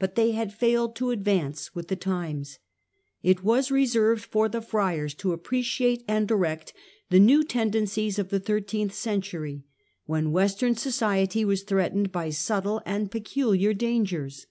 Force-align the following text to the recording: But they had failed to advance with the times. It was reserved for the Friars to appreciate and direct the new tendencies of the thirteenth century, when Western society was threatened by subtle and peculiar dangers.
But 0.00 0.16
they 0.16 0.32
had 0.32 0.52
failed 0.52 0.96
to 0.96 1.12
advance 1.12 1.72
with 1.72 1.86
the 1.86 1.94
times. 1.94 2.58
It 3.22 3.44
was 3.44 3.70
reserved 3.70 4.24
for 4.24 4.48
the 4.48 4.60
Friars 4.60 5.14
to 5.14 5.32
appreciate 5.32 6.02
and 6.08 6.26
direct 6.26 6.72
the 7.10 7.20
new 7.20 7.44
tendencies 7.44 8.18
of 8.18 8.30
the 8.30 8.40
thirteenth 8.40 8.92
century, 8.92 9.62
when 10.04 10.32
Western 10.32 10.74
society 10.74 11.44
was 11.44 11.62
threatened 11.62 12.10
by 12.10 12.30
subtle 12.30 12.82
and 12.84 13.08
peculiar 13.12 13.72
dangers. 13.72 14.46